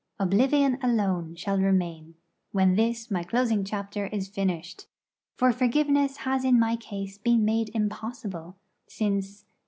Oblivion 0.19 0.79
alone 0.81 1.35
shall 1.35 1.59
remain 1.59 2.15
when 2.51 2.73
this 2.73 3.11
my 3.11 3.21
closing 3.23 3.63
chapter 3.63 4.07
is 4.07 4.27
finished; 4.29 4.87
for 5.35 5.51
forgiveness 5.53 6.17
has 6.25 6.43
in 6.43 6.57
my 6.59 6.75
case 6.75 7.19
been 7.19 7.45
made 7.45 7.69
impossible, 7.75 8.55
since. 8.87 9.45